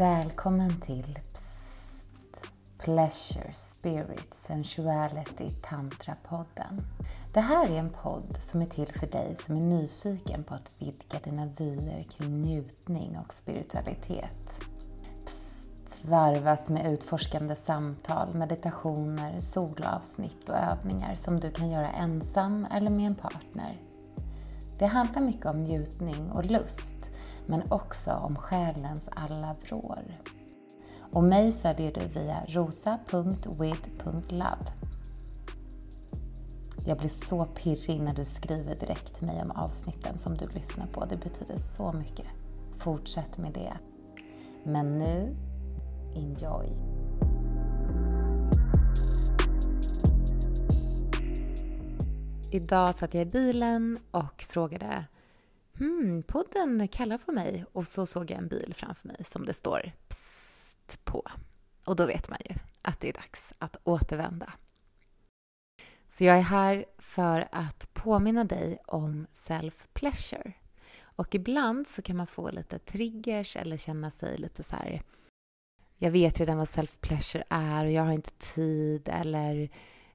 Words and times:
Välkommen 0.00 0.80
till 0.80 1.18
Psst, 1.34 2.08
Pleasure, 2.78 3.52
Spirit, 3.52 4.34
Sensuality, 4.34 5.48
Tantra-podden. 5.62 6.82
Det 7.34 7.40
här 7.40 7.70
är 7.70 7.78
en 7.78 7.88
podd 7.88 8.36
som 8.40 8.62
är 8.62 8.66
till 8.66 8.92
för 8.92 9.06
dig 9.06 9.36
som 9.46 9.56
är 9.56 9.60
nyfiken 9.60 10.44
på 10.44 10.54
att 10.54 10.82
vidga 10.82 11.18
dina 11.24 11.46
vyer 11.46 12.02
kring 12.02 12.42
njutning 12.42 13.18
och 13.18 13.34
spiritualitet. 13.34 14.50
Psst 15.24 15.98
varvas 16.02 16.70
med 16.70 16.92
utforskande 16.92 17.56
samtal, 17.56 18.34
meditationer, 18.34 19.38
solavsnitt 19.38 20.48
och 20.48 20.56
övningar 20.56 21.12
som 21.12 21.40
du 21.40 21.50
kan 21.50 21.70
göra 21.70 21.90
ensam 21.90 22.66
eller 22.74 22.90
med 22.90 23.06
en 23.06 23.14
partner. 23.14 23.72
Det 24.78 24.86
handlar 24.86 25.22
mycket 25.22 25.46
om 25.46 25.58
njutning 25.58 26.30
och 26.30 26.44
lust 26.44 27.10
men 27.46 27.62
också 27.70 28.10
om 28.10 28.36
själens 28.36 29.08
alla 29.16 29.56
vrår. 29.64 30.20
Och 31.12 31.24
mig 31.24 31.52
följer 31.52 31.92
du 31.92 32.06
via 32.20 32.42
rosa.with.love. 32.48 33.70
Jag 36.86 36.98
blir 36.98 37.08
så 37.08 37.44
pirrig 37.44 38.00
när 38.00 38.14
du 38.14 38.24
skriver 38.24 38.74
direkt 38.74 39.14
till 39.16 39.26
mig 39.26 39.42
om 39.42 39.50
avsnitten 39.50 40.18
som 40.18 40.36
du 40.36 40.46
lyssnar 40.46 40.86
på. 40.86 41.04
Det 41.04 41.16
betyder 41.16 41.56
så 41.76 41.92
mycket. 41.92 42.26
Fortsätt 42.78 43.38
med 43.38 43.52
det. 43.52 43.72
Men 44.64 44.98
nu, 44.98 45.36
enjoy! 46.14 46.68
Idag 52.52 52.94
satt 52.94 53.14
jag 53.14 53.22
i 53.22 53.30
bilen 53.30 53.98
och 54.10 54.44
frågade 54.48 55.04
hmm, 55.80 56.22
podden 56.22 56.88
kallar 56.88 57.18
på 57.18 57.32
mig. 57.32 57.64
Och 57.72 57.86
så 57.86 58.06
såg 58.06 58.30
jag 58.30 58.38
en 58.38 58.48
bil 58.48 58.74
framför 58.76 59.08
mig 59.08 59.24
som 59.24 59.44
det 59.44 59.54
står 59.54 59.92
psst 60.08 61.04
på. 61.04 61.26
Och 61.86 61.96
då 61.96 62.06
vet 62.06 62.30
man 62.30 62.38
ju 62.50 62.56
att 62.82 63.00
det 63.00 63.08
är 63.08 63.12
dags 63.12 63.52
att 63.58 63.76
återvända. 63.84 64.52
Så 66.08 66.24
jag 66.24 66.38
är 66.38 66.42
här 66.42 66.84
för 66.98 67.48
att 67.52 67.94
påminna 67.94 68.44
dig 68.44 68.78
om 68.86 69.26
self-pleasure. 69.32 70.52
Och 71.00 71.34
ibland 71.34 71.88
så 71.88 72.02
kan 72.02 72.16
man 72.16 72.26
få 72.26 72.50
lite 72.50 72.78
triggers 72.78 73.56
eller 73.56 73.76
känna 73.76 74.10
sig 74.10 74.38
lite 74.38 74.62
så 74.62 74.76
här 74.76 75.02
jag 76.02 76.10
vet 76.10 76.40
redan 76.40 76.56
vad 76.56 76.68
self-pleasure 76.68 77.42
är 77.48 77.84
och 77.84 77.90
jag 77.90 78.02
har 78.02 78.12
inte 78.12 78.30
tid 78.30 79.08
eller 79.08 79.70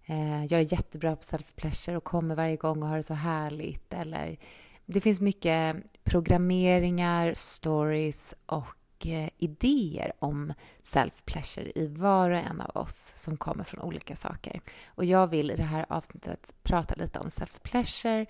eh, 0.05 0.45
jag 0.45 0.61
är 0.61 0.73
jättebra 0.73 1.15
på 1.15 1.21
self-pleasure 1.21 1.95
och 1.95 2.03
kommer 2.03 2.35
varje 2.35 2.55
gång 2.55 2.83
och 2.83 2.89
har 2.89 2.97
det 2.97 3.03
så 3.03 3.13
härligt 3.13 3.93
eller 3.93 4.37
det 4.85 5.01
finns 5.01 5.21
mycket 5.21 5.75
programmeringar, 6.03 7.33
stories 7.33 8.33
och 8.45 9.05
eh, 9.05 9.29
idéer 9.37 10.11
om 10.19 10.53
self-pleasure 10.81 11.71
i 11.75 11.87
var 11.87 12.29
och 12.29 12.37
en 12.37 12.61
av 12.61 12.81
oss 12.81 13.13
som 13.15 13.37
kommer 13.37 13.63
från 13.63 13.81
olika 13.81 14.15
saker. 14.15 14.61
Och 14.87 15.05
jag 15.05 15.27
vill 15.27 15.51
i 15.51 15.55
det 15.55 15.63
här 15.63 15.85
avsnittet 15.89 16.53
prata 16.63 16.95
lite 16.95 17.19
om 17.19 17.27
self-pleasure 17.27 18.25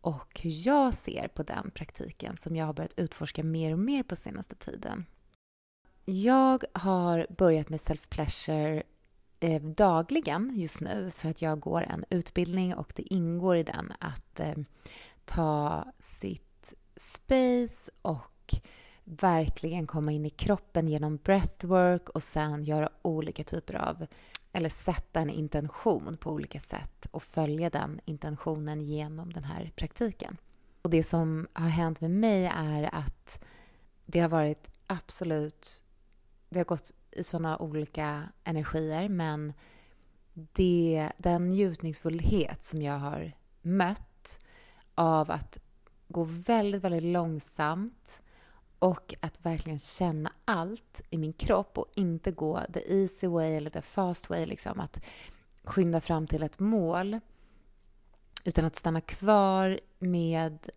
och 0.00 0.40
hur 0.42 0.66
jag 0.66 0.94
ser 0.94 1.28
på 1.28 1.42
den 1.42 1.70
praktiken 1.70 2.36
som 2.36 2.56
jag 2.56 2.66
har 2.66 2.72
börjat 2.72 2.98
utforska 2.98 3.44
mer 3.44 3.72
och 3.72 3.78
mer 3.78 4.02
på 4.02 4.16
senaste 4.16 4.54
tiden. 4.54 5.06
Jag 6.04 6.64
har 6.72 7.26
börjat 7.38 7.68
med 7.68 7.80
self-pleasure 7.80 8.82
eh, 9.40 9.62
dagligen 9.62 10.52
just 10.54 10.80
nu 10.80 11.10
för 11.14 11.28
att 11.28 11.42
jag 11.42 11.60
går 11.60 11.82
en 11.82 12.04
utbildning 12.10 12.74
och 12.74 12.92
det 12.96 13.14
ingår 13.14 13.56
i 13.56 13.62
den 13.62 13.92
att 13.98 14.40
eh, 14.40 14.54
ta 15.26 15.84
sitt 15.98 16.74
space 16.96 17.90
och 18.02 18.54
verkligen 19.04 19.86
komma 19.86 20.12
in 20.12 20.26
i 20.26 20.30
kroppen 20.30 20.88
genom 20.88 21.16
breathwork 21.16 22.08
och 22.08 22.22
sen 22.22 22.64
göra 22.64 22.90
olika 23.02 23.44
typer 23.44 23.74
av, 23.74 24.06
eller 24.52 24.68
sätta 24.68 25.20
en 25.20 25.30
intention 25.30 26.16
på 26.16 26.30
olika 26.30 26.60
sätt 26.60 27.06
och 27.10 27.22
följa 27.22 27.70
den 27.70 28.00
intentionen 28.04 28.80
genom 28.80 29.32
den 29.32 29.44
här 29.44 29.72
praktiken. 29.76 30.36
Och 30.82 30.90
det 30.90 31.02
som 31.02 31.48
har 31.52 31.68
hänt 31.68 32.00
med 32.00 32.10
mig 32.10 32.44
är 32.54 32.94
att 32.94 33.44
det 34.06 34.20
har 34.20 34.28
varit 34.28 34.70
absolut, 34.86 35.84
det 36.48 36.58
har 36.58 36.64
gått 36.64 36.92
i 37.10 37.24
sådana 37.24 37.58
olika 37.58 38.22
energier 38.44 39.08
men 39.08 39.52
det, 40.34 41.12
den 41.18 41.48
njutningsfullhet 41.48 42.62
som 42.62 42.82
jag 42.82 42.98
har 42.98 43.32
mött 43.62 44.02
av 44.96 45.30
att 45.30 45.58
gå 46.08 46.24
väldigt, 46.24 46.82
väldigt 46.82 47.02
långsamt 47.02 48.20
och 48.78 49.14
att 49.20 49.46
verkligen 49.46 49.78
känna 49.78 50.32
allt 50.44 51.02
i 51.10 51.18
min 51.18 51.32
kropp 51.32 51.78
och 51.78 51.92
inte 51.94 52.32
gå 52.32 52.60
the 52.72 53.02
easy 53.02 53.26
way 53.26 53.54
eller 53.54 53.70
the 53.70 53.82
fast 53.82 54.30
way, 54.30 54.46
liksom 54.46 54.80
att 54.80 55.04
skynda 55.64 56.00
fram 56.00 56.26
till 56.26 56.42
ett 56.42 56.58
mål 56.58 57.20
utan 58.44 58.64
att 58.64 58.76
stanna 58.76 59.00
kvar 59.00 59.80
med 59.98 60.68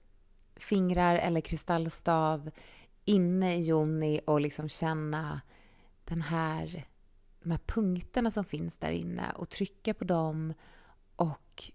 fingrar 0.55 1.15
eller 1.15 1.41
kristallstav 1.41 2.51
inne 3.05 3.55
i 3.55 3.61
Joni 3.61 4.21
och 4.25 4.41
liksom 4.41 4.69
känna 4.69 5.41
den 6.03 6.21
här, 6.21 6.87
de 7.43 7.51
här 7.51 7.59
punkterna 7.65 8.31
som 8.31 8.45
finns 8.45 8.77
där 8.77 8.91
inne 8.91 9.31
och 9.35 9.49
trycka 9.49 9.93
på 9.93 10.03
dem 10.03 10.53
och 11.15 11.71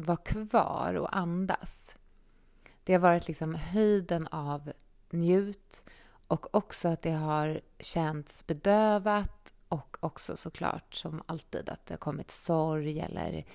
vara 0.00 0.16
kvar 0.16 0.94
och 0.94 1.16
andas. 1.16 1.94
Det 2.84 2.92
har 2.92 3.00
varit 3.00 3.28
liksom 3.28 3.54
höjden 3.54 4.26
av 4.26 4.72
njut 5.10 5.84
och 6.26 6.54
också 6.54 6.88
att 6.88 7.02
det 7.02 7.12
har 7.12 7.60
känts 7.78 8.46
bedövat 8.46 9.52
och 9.68 9.96
också 10.00 10.36
såklart 10.36 10.94
som 10.94 11.22
alltid 11.26 11.68
att 11.68 11.86
det 11.86 11.94
har 11.94 11.98
kommit 11.98 12.30
sorg 12.30 13.00
eller 13.00 13.46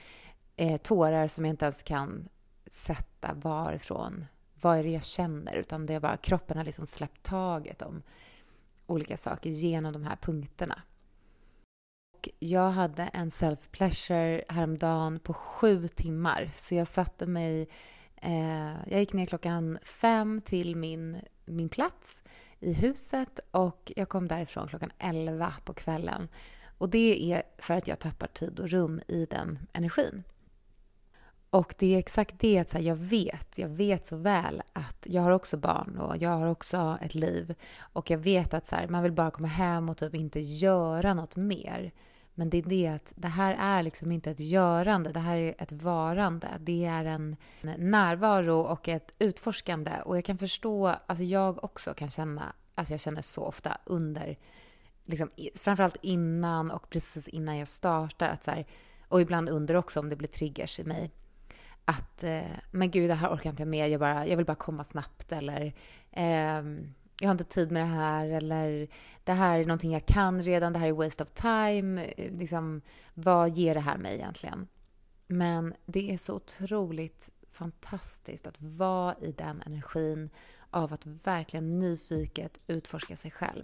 eh, 0.56 0.78
tårar 0.78 1.28
som 1.28 1.46
jag 1.46 1.54
inte 1.54 1.66
ens 1.66 1.84
kan 1.84 2.30
sätta 2.68 3.34
varifrån. 3.34 4.26
Vad 4.62 4.78
är 4.78 4.84
det 4.84 4.90
jag 4.90 5.04
känner? 5.04 5.56
Utan 5.56 5.86
det 5.86 5.94
är 5.94 6.00
bara 6.00 6.18
kroppen 6.18 6.58
har 6.58 6.66
liksom 6.66 6.88
släppt 6.88 7.24
taget 7.24 7.82
om 7.82 8.04
olika 8.86 9.18
saker 9.18 9.50
genom 9.50 9.94
de 9.94 10.04
här 10.04 10.16
punkterna 10.16 10.82
jag 12.40 12.72
hade 12.72 13.04
en 13.04 13.30
self-pleasure 13.30 14.44
häromdagen 14.50 15.20
på 15.20 15.34
sju 15.34 15.88
timmar. 15.88 16.50
Så 16.56 16.76
jag 16.76 16.88
satte 16.88 17.26
mig... 17.26 17.68
Eh, 18.16 18.74
jag 18.88 19.00
gick 19.00 19.14
ner 19.14 19.26
klockan 19.26 19.78
fem 19.84 20.42
till 20.46 20.76
min, 20.76 21.22
min 21.46 21.70
plats 21.70 22.24
i 22.60 22.74
huset 22.74 23.40
och 23.52 23.92
jag 23.96 24.10
kom 24.10 24.28
därifrån 24.28 24.68
klockan 24.68 24.92
elva 25.00 25.54
på 25.66 25.74
kvällen. 25.74 26.28
Och 26.78 26.90
det 26.90 27.34
är 27.34 27.44
för 27.58 27.74
att 27.74 27.88
jag 27.88 28.00
tappar 28.00 28.28
tid 28.28 28.60
och 28.60 28.70
rum 28.70 29.02
i 29.08 29.26
den 29.26 29.60
energin. 29.74 30.24
Och 31.50 31.76
det 31.78 31.96
är 31.96 32.00
exakt 32.00 32.40
det 32.40 32.60
att 32.60 32.84
jag 32.84 32.96
vet, 32.96 33.58
jag 33.58 33.70
vet 33.70 34.06
så 34.06 34.18
väl 34.18 34.62
att 34.74 35.08
jag 35.10 35.22
har 35.22 35.32
också 35.32 35.58
barn 35.58 35.98
och 35.98 36.18
jag 36.18 36.30
har 36.30 36.48
också 36.48 36.98
ett 37.02 37.16
liv. 37.16 37.56
Och 37.80 38.10
jag 38.10 38.18
vet 38.18 38.54
att 38.54 38.66
så 38.66 38.76
här, 38.76 38.88
man 38.88 39.04
vill 39.04 39.12
bara 39.12 39.32
komma 39.32 39.48
hem 39.48 39.90
och 39.90 39.98
typ 39.98 40.16
inte 40.16 40.40
göra 40.40 41.14
något 41.14 41.36
mer. 41.36 41.92
Men 42.36 42.50
det 42.50 42.58
är 42.58 42.64
det 42.64 42.88
att 42.88 43.14
det 43.16 43.28
här 43.28 43.56
är 43.60 43.84
liksom 43.84 44.12
inte 44.12 44.32
ett 44.32 44.40
görande, 44.40 45.12
det 45.12 45.20
här 45.20 45.38
är 45.38 45.56
ett 45.58 45.72
varande. 45.72 46.48
Det 46.60 46.86
är 46.86 47.06
en 47.06 47.36
närvaro 47.78 48.60
och 48.60 48.88
ett 48.88 49.16
utforskande. 49.20 49.92
Och 50.06 50.18
jag 50.18 50.26
kan 50.26 50.38
förstå, 50.38 50.88
alltså 50.88 51.24
jag 51.24 51.64
också 51.64 51.94
kan 51.94 52.10
känna, 52.10 52.54
alltså 52.76 52.94
jag 52.94 53.02
känner 53.02 53.22
så 53.22 53.44
ofta 53.44 53.78
under, 53.86 54.38
liksom, 55.06 55.30
framförallt 55.56 55.98
innan 56.02 56.72
och 56.72 56.90
precis 56.90 57.28
innan 57.28 57.58
jag 57.58 57.68
startar, 57.68 58.30
att 58.30 58.44
så 58.44 58.52
här, 58.52 58.66
och 59.08 59.22
ibland 59.22 59.50
under 59.50 59.76
också 59.76 60.00
om 60.00 60.10
det 60.10 60.16
blir 60.16 60.30
triggers 60.30 60.80
i 60.80 60.84
mig. 60.84 61.12
Att, 61.86 62.24
eh, 62.24 62.42
men 62.72 62.92
gud, 62.92 63.10
det 63.10 63.16
här 63.16 63.36
orkar 63.36 63.50
inte 63.50 63.62
jag 63.62 63.68
med, 63.68 63.90
jag, 63.90 64.00
bara, 64.00 64.28
jag 64.28 64.38
vill 64.38 64.46
bara 64.46 64.56
komma 64.56 64.84
snabbt 64.84 65.32
eller 65.32 65.74
eh, 66.12 66.64
jag 67.20 67.28
har 67.28 67.32
inte 67.32 67.44
tid 67.44 67.72
med 67.72 67.82
det 67.82 67.88
här 67.88 68.28
eller 68.28 68.88
det 69.24 69.34
här 69.34 69.60
är 69.60 69.66
någonting 69.66 69.94
jag 69.94 70.06
kan 70.06 70.44
redan, 70.44 70.74
det 70.74 70.80
här 70.80 70.88
är 70.88 70.94
waste 70.94 71.24
of 71.24 71.30
time. 71.30 72.06
Eh, 72.06 72.34
liksom, 72.34 72.82
vad 73.14 73.50
ger 73.50 73.74
det 73.74 73.80
här 73.80 73.98
mig 73.98 74.16
egentligen? 74.16 74.68
Men 75.28 75.74
det 75.86 76.14
är 76.14 76.18
så 76.18 76.36
otroligt 76.36 77.30
fantastiskt 77.52 78.48
att 78.48 78.62
vara 78.62 79.16
i 79.22 79.32
den 79.32 79.62
energin 79.66 80.30
av 80.70 80.94
att 80.94 81.06
verkligen 81.06 81.80
nyfiket 81.80 82.66
utforska 82.68 83.16
sig 83.16 83.32
själv. 83.32 83.64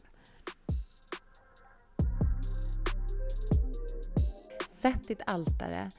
Sätt 4.69 5.07
ditt 5.07 5.21
altare, 5.25 5.89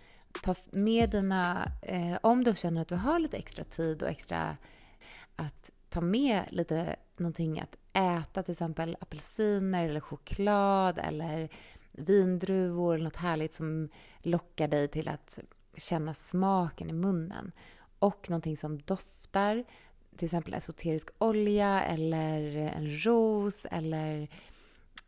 ta 0.42 0.54
med 0.70 1.10
dina... 1.10 1.72
Eh, 1.82 2.18
om 2.22 2.44
du 2.44 2.54
känner 2.54 2.80
att 2.80 2.88
du 2.88 2.96
har 2.96 3.18
lite 3.18 3.36
extra 3.36 3.64
tid 3.64 4.02
och 4.02 4.08
extra 4.08 4.56
att 5.36 5.70
ta 5.88 6.00
med 6.00 6.44
lite 6.50 6.96
någonting 7.22 7.60
att 7.60 7.78
äta, 7.92 8.42
till 8.42 8.52
exempel 8.52 8.96
apelsiner 9.00 9.88
eller 9.88 10.00
choklad 10.00 10.98
eller 10.98 11.48
vindruvor 11.92 12.94
eller 12.94 13.04
något 13.04 13.16
härligt 13.16 13.54
som 13.54 13.88
lockar 14.22 14.68
dig 14.68 14.88
till 14.88 15.08
att 15.08 15.38
känna 15.76 16.14
smaken 16.14 16.90
i 16.90 16.92
munnen. 16.92 17.52
Och 17.98 18.30
någonting 18.30 18.56
som 18.56 18.82
doftar, 18.82 19.64
till 20.16 20.26
exempel 20.26 20.54
esoterisk 20.54 21.08
olja 21.18 21.82
eller 21.82 22.56
en 22.56 23.04
ros 23.04 23.66
eller 23.70 24.28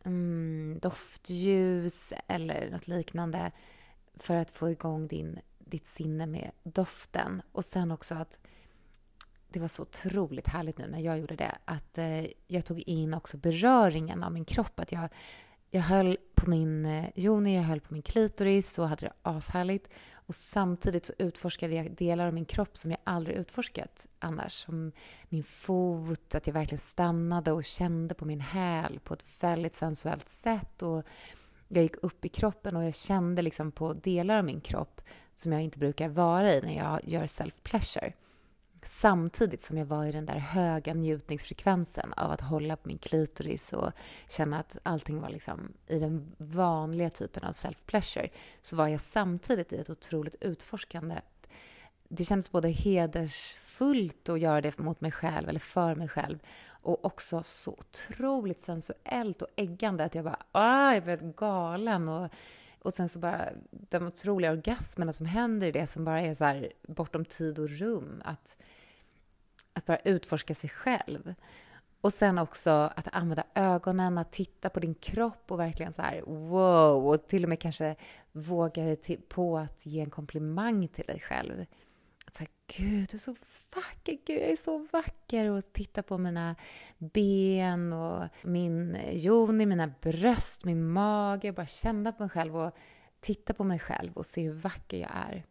mm, 0.05 0.79
doftljus 0.83 2.13
eller 2.27 2.71
något 2.71 2.89
liknande 2.89 3.53
för 4.15 4.37
att 4.37 4.51
få 4.51 4.71
igång 4.71 5.07
din, 5.07 5.39
ditt 5.59 5.87
sinne 5.87 6.27
med 6.27 6.51
doften. 6.63 7.43
Och 7.53 7.65
sen 7.65 7.91
också 7.91 8.15
att 8.15 8.41
det 9.55 9.61
var 9.61 9.69
så 9.69 9.83
otroligt 9.83 10.47
härligt 10.47 10.79
nu 10.79 10.87
när 10.87 11.01
jag 11.01 11.19
gjorde 11.19 11.37
det, 11.37 11.59
att 11.65 11.99
eh, 11.99 12.27
jag 12.47 12.65
tog 12.65 12.81
in 12.81 13.15
också 13.15 13.37
beröringen 13.37 14.23
av 14.23 14.33
min 14.33 14.45
kropp. 14.45 14.81
Att 14.81 14.93
jag, 14.93 15.09
jag 15.71 15.81
höll 15.81 16.17
på 16.35 16.51
min 16.51 16.85
eh, 16.85 17.05
joni, 17.15 17.57
jag 17.57 17.63
höll 17.63 17.81
på 17.81 17.93
min 17.93 18.03
klitoris 18.03 18.79
och 18.79 18.89
hade 18.89 19.07
det 19.07 19.13
ashärligt. 19.23 19.89
Och 20.13 20.35
samtidigt 20.35 21.07
så 21.07 21.13
utforskade 21.19 21.75
jag 21.75 21.95
delar 21.95 22.27
av 22.27 22.35
min 22.35 22.45
kropp 22.45 22.79
som 22.79 22.91
jag 22.91 23.01
aldrig 23.05 23.37
utforskat 23.37 24.07
annars. 24.19 24.53
Som 24.53 24.93
min 25.29 25.45
fot, 25.45 26.35
att 26.35 26.47
jag 26.47 26.55
verkligen 26.55 26.81
stannade 26.81 27.53
och 27.53 27.65
kände 27.65 28.15
på 28.15 28.25
min 28.25 28.41
häl 28.41 29.01
på 29.05 29.15
ett 29.15 29.25
väldigt 29.41 29.75
sensuellt 29.75 30.29
sätt. 30.29 30.83
Och 30.83 31.05
jag 31.69 31.83
gick 31.83 31.97
upp 32.03 32.25
i 32.25 32.29
kroppen 32.29 32.77
och 32.77 32.85
jag 32.85 32.95
kände 32.95 33.43
liksom 33.43 33.73
på 33.73 33.93
delar 33.93 34.39
av 34.39 34.45
min 34.45 34.61
kropp 34.61 35.01
som 35.35 35.53
jag 35.53 35.63
inte 35.63 35.79
brukar 35.79 36.09
vara 36.09 36.53
i 36.53 36.61
när 36.63 36.77
jag 36.77 37.01
gör 37.05 37.27
self-pleasure 37.27 38.13
samtidigt 38.85 39.61
som 39.61 39.79
jag 39.79 39.87
var 39.87 40.05
i 40.07 40.13
den 40.13 40.27
där 40.27 40.39
höga 40.39 40.95
njutningsfrekvensen 40.95 42.13
av 42.13 42.31
att 42.31 42.41
hålla 42.41 42.77
på 42.77 42.89
min 42.89 42.99
klitoris 42.99 43.73
och 43.73 43.93
känna 44.29 44.59
att 44.59 44.79
allting 44.83 45.21
var 45.21 45.29
liksom 45.29 45.73
i 45.87 45.99
den 45.99 46.35
vanliga 46.39 47.11
typen 47.11 47.45
av 47.45 47.53
self-pleasure 47.53 48.29
så 48.61 48.77
var 48.77 48.89
jag 48.89 49.01
samtidigt 49.01 49.73
i 49.73 49.77
ett 49.77 49.91
otroligt 49.91 50.37
utforskande 50.41 51.15
det 52.09 52.25
kändes 52.25 52.53
både 52.53 52.69
hedersfullt 52.69 54.29
att 54.29 54.41
göra 54.41 54.61
det 54.61 54.79
mot 54.79 55.01
mig 55.01 55.13
själv, 55.13 55.49
eller 55.49 55.61
för 55.61 55.95
mig 55.95 56.09
själv, 56.09 56.39
och 56.69 57.05
också 57.05 57.43
så 57.43 57.71
otroligt 57.71 58.61
sensuellt 58.61 59.43
och 59.43 59.49
äggande 59.57 60.05
att 60.05 60.15
jag 60.15 60.25
bara, 60.25 60.43
ah, 60.53 60.95
jag 60.95 61.05
blev 61.05 61.35
galen. 61.35 62.09
Och, 62.09 62.31
och 62.83 62.95
sen 62.95 63.09
så 63.09 63.19
bara 63.19 63.49
de 63.71 64.07
otroliga 64.07 64.51
orgasmerna 64.51 65.13
som 65.13 65.27
händer 65.27 65.67
i 65.67 65.73
det 65.73 65.87
som 65.87 66.05
bara 66.05 66.21
är 66.21 66.35
så 66.35 66.45
här 66.45 66.73
bortom 66.89 67.25
tid 67.25 67.59
och 67.59 67.69
rum. 67.69 68.23
Att, 68.25 68.57
att 69.75 69.87
bara 69.87 69.99
utforska 69.99 70.55
sig 70.55 70.71
själv. 70.71 71.35
Och 72.01 72.13
sen 72.13 72.39
också 72.39 72.71
att 72.71 73.09
använda 73.13 73.45
ögonen, 73.55 74.19
att 74.19 74.33
titta 74.33 74.71
på 74.71 74.81
din 74.81 74.95
kropp 74.95 75.51
och 75.53 75.61
verkligen 75.61 75.93
så 75.93 76.03
här 76.03 76.23
wow, 76.27 77.07
och 77.07 77.29
till 77.29 77.43
och 77.43 77.49
med 77.49 77.61
kanske 77.61 77.97
våga 78.33 78.85
dig 78.85 79.21
på 79.29 79.59
att 79.59 79.87
ge 79.87 80.01
en 80.01 80.11
komplimang 80.11 80.89
till 80.89 81.05
dig 81.05 81.21
själv. 81.21 81.67
Att 82.27 82.35
säga 82.35 82.49
gud, 82.77 83.09
du 83.11 83.17
är 83.17 83.19
så 83.19 83.35
vacker, 83.75 84.19
gud, 84.27 84.41
jag 84.41 84.51
är 84.51 84.57
så 84.57 84.87
vacker. 84.93 85.51
Och 85.51 85.73
titta 85.73 86.03
på 86.03 86.19
mina 86.19 86.57
ben 86.99 87.93
och 87.93 88.25
min 88.43 88.99
joni, 89.13 89.67
mina 89.67 89.93
bröst, 90.01 90.65
min 90.65 90.89
mage. 90.89 91.49
Och 91.49 91.55
bara 91.55 91.67
känna 91.67 92.13
på 92.13 92.23
mig 92.23 92.31
själv 92.31 92.57
och 92.57 92.77
titta 93.21 93.55
på 93.55 93.65
mig 93.65 93.79
själv 93.79 94.13
och 94.17 94.27
se 94.27 94.43
hur 94.43 94.55
vacker 94.55 94.97
jag 94.97 95.11
är. 95.15 95.45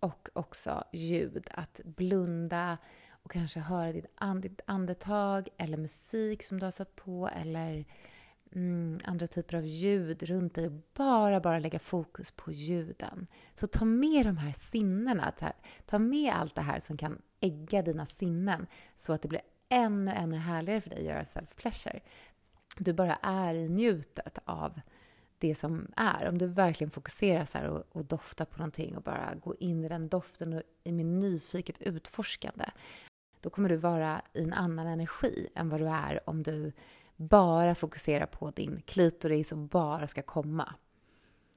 Och 0.00 0.28
också 0.32 0.84
ljud, 0.92 1.46
att 1.50 1.80
blunda 1.84 2.78
och 3.24 3.30
kanske 3.30 3.60
höra 3.60 3.92
ditt, 3.92 4.06
and, 4.14 4.42
ditt 4.42 4.60
andetag 4.66 5.48
eller 5.56 5.76
musik 5.76 6.42
som 6.42 6.60
du 6.60 6.66
har 6.66 6.70
satt 6.70 6.96
på 6.96 7.28
eller 7.28 7.84
mm, 8.54 8.98
andra 9.04 9.26
typer 9.26 9.56
av 9.56 9.66
ljud 9.66 10.22
runt 10.22 10.54
dig 10.54 10.66
och 10.66 10.72
bara, 10.94 11.40
bara 11.40 11.58
lägga 11.58 11.78
fokus 11.78 12.30
på 12.30 12.52
ljuden. 12.52 13.26
Så 13.54 13.66
ta 13.66 13.84
med 13.84 14.26
de 14.26 14.36
här 14.36 14.52
sinnena, 14.52 15.30
ta, 15.30 15.52
ta 15.86 15.98
med 15.98 16.34
allt 16.34 16.54
det 16.54 16.62
här 16.62 16.80
som 16.80 16.96
kan 16.96 17.22
ägga 17.40 17.82
dina 17.82 18.06
sinnen 18.06 18.66
så 18.94 19.12
att 19.12 19.22
det 19.22 19.28
blir 19.28 19.42
ännu, 19.68 20.10
ännu 20.10 20.36
härligare 20.36 20.80
för 20.80 20.90
dig 20.90 20.98
att 20.98 21.04
göra 21.04 21.22
self-pleasure. 21.22 22.00
Du 22.78 22.92
bara 22.92 23.14
är 23.22 23.54
i 23.54 23.68
njutet 23.68 24.38
av 24.44 24.80
det 25.38 25.54
som 25.54 25.92
är. 25.96 26.28
Om 26.28 26.38
du 26.38 26.46
verkligen 26.46 26.90
fokuserar 26.90 27.44
så 27.44 27.68
och, 27.68 27.84
och 27.92 28.04
doftar 28.04 28.44
på 28.44 28.58
någonting 28.58 28.96
och 28.96 29.02
bara 29.02 29.34
går 29.34 29.56
in 29.60 29.84
i 29.84 29.88
den 29.88 30.08
doften 30.08 30.52
och 30.52 30.62
i 30.84 30.92
min 30.92 31.18
nyfiket 31.18 31.82
utforskande 31.82 32.64
då 33.44 33.50
kommer 33.50 33.68
du 33.68 33.76
vara 33.76 34.22
i 34.32 34.42
en 34.42 34.52
annan 34.52 34.86
energi 34.86 35.48
än 35.54 35.68
vad 35.68 35.80
du 35.80 35.88
är 35.88 36.28
om 36.28 36.42
du 36.42 36.72
bara 37.16 37.74
fokuserar 37.74 38.26
på 38.26 38.50
din 38.50 38.82
klitoris 38.86 39.52
och 39.52 39.58
bara 39.58 40.06
ska 40.06 40.22
komma. 40.22 40.74